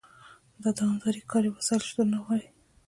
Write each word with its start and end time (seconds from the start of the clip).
د 0.63 0.65
دوامداره 0.77 1.21
کاري 1.31 1.49
وسایلو 1.51 1.87
شتون 1.89 2.07
نه 2.13 2.19
غواړي. 2.23 2.47